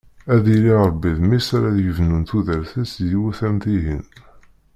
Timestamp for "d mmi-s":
1.15-1.47